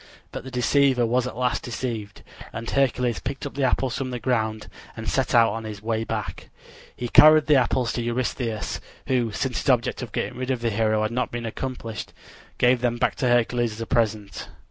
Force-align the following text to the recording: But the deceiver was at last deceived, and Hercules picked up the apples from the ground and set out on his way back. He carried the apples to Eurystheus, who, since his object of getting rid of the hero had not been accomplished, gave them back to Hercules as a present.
But 0.31 0.43
the 0.43 0.49
deceiver 0.49 1.05
was 1.05 1.27
at 1.27 1.37
last 1.37 1.61
deceived, 1.61 2.23
and 2.51 2.67
Hercules 2.67 3.19
picked 3.19 3.45
up 3.45 3.53
the 3.53 3.63
apples 3.65 3.95
from 3.95 4.09
the 4.09 4.17
ground 4.17 4.67
and 4.97 5.07
set 5.07 5.35
out 5.35 5.53
on 5.53 5.63
his 5.63 5.83
way 5.83 6.03
back. 6.03 6.49
He 6.95 7.07
carried 7.07 7.45
the 7.45 7.57
apples 7.57 7.93
to 7.93 8.01
Eurystheus, 8.01 8.79
who, 9.05 9.31
since 9.31 9.59
his 9.59 9.69
object 9.69 10.01
of 10.01 10.11
getting 10.11 10.39
rid 10.39 10.49
of 10.49 10.61
the 10.61 10.71
hero 10.71 11.03
had 11.03 11.11
not 11.11 11.29
been 11.29 11.45
accomplished, 11.45 12.13
gave 12.57 12.81
them 12.81 12.97
back 12.97 13.13
to 13.17 13.27
Hercules 13.27 13.73
as 13.73 13.81
a 13.81 13.85
present. 13.85 14.47